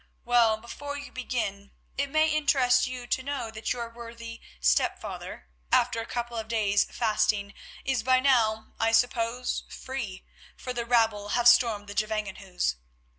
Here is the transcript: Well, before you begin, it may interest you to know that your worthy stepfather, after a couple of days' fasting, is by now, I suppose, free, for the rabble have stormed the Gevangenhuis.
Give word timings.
Well, 0.25 0.57
before 0.57 0.97
you 0.97 1.11
begin, 1.11 1.69
it 1.95 2.09
may 2.09 2.27
interest 2.27 2.87
you 2.87 3.05
to 3.05 3.21
know 3.21 3.51
that 3.51 3.71
your 3.71 3.87
worthy 3.87 4.41
stepfather, 4.59 5.47
after 5.71 6.01
a 6.01 6.07
couple 6.07 6.37
of 6.37 6.47
days' 6.47 6.85
fasting, 6.85 7.53
is 7.85 8.01
by 8.01 8.19
now, 8.19 8.73
I 8.79 8.93
suppose, 8.93 9.61
free, 9.69 10.23
for 10.57 10.73
the 10.73 10.87
rabble 10.87 11.29
have 11.37 11.47
stormed 11.47 11.85
the 11.87 11.93
Gevangenhuis. 11.93 12.77